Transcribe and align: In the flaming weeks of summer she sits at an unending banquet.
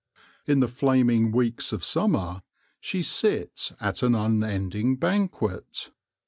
In 0.47 0.61
the 0.61 0.67
flaming 0.67 1.31
weeks 1.31 1.71
of 1.71 1.83
summer 1.83 2.41
she 2.79 3.03
sits 3.03 3.71
at 3.79 4.01
an 4.01 4.15
unending 4.15 4.95
banquet. 4.95 5.91